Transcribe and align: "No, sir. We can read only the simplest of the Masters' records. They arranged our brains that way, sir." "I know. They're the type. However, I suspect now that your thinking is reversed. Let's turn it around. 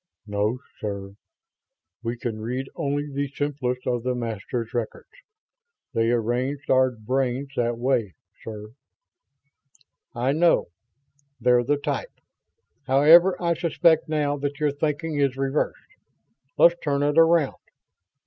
"No, 0.25 0.57
sir. 0.79 1.11
We 2.01 2.17
can 2.17 2.41
read 2.41 2.71
only 2.75 3.07
the 3.13 3.27
simplest 3.27 3.85
of 3.85 4.01
the 4.01 4.15
Masters' 4.15 4.73
records. 4.73 5.11
They 5.93 6.09
arranged 6.09 6.71
our 6.71 6.89
brains 6.89 7.49
that 7.55 7.77
way, 7.77 8.15
sir." 8.43 8.71
"I 10.15 10.31
know. 10.31 10.69
They're 11.39 11.63
the 11.63 11.77
type. 11.77 12.19
However, 12.87 13.39
I 13.39 13.53
suspect 13.53 14.09
now 14.09 14.37
that 14.37 14.59
your 14.59 14.71
thinking 14.71 15.19
is 15.19 15.37
reversed. 15.37 15.97
Let's 16.57 16.73
turn 16.81 17.03
it 17.03 17.19
around. 17.19 17.61